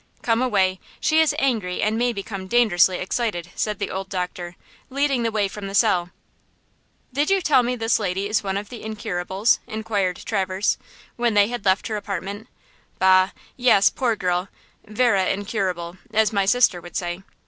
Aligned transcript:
"Come 0.23 0.41
away; 0.41 0.79
she 0.99 1.19
is 1.19 1.35
angry 1.37 1.79
and 1.83 1.95
may 1.95 2.11
become 2.11 2.47
dangerously 2.47 2.97
excited," 2.97 3.51
said 3.53 3.77
the 3.77 3.91
old 3.91 4.09
doctor, 4.09 4.55
leading 4.89 5.21
the 5.21 5.31
way 5.31 5.47
from 5.47 5.67
the 5.67 5.75
cell. 5.75 6.09
"Did 7.13 7.29
you 7.29 7.39
tell 7.39 7.61
me 7.61 7.75
this 7.75 7.99
lady 7.99 8.27
is 8.27 8.41
one 8.41 8.57
of 8.57 8.69
the 8.69 8.81
incurables?" 8.81 9.59
inquired 9.67 10.15
Traverse, 10.25 10.79
when 11.17 11.35
they 11.35 11.49
had 11.49 11.65
left 11.65 11.85
her 11.85 11.97
apartment. 11.97 12.47
"Bah! 12.97 13.29
yes, 13.55 13.91
poor 13.91 14.15
girl, 14.15 14.49
vera 14.87 15.25
incurable, 15.27 15.99
as 16.11 16.33
my 16.33 16.45
sister 16.45 16.81
would 16.81 16.95
say." 16.95 17.21